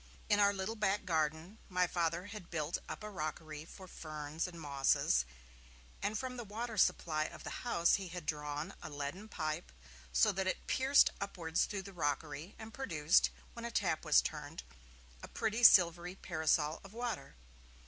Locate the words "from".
6.17-6.37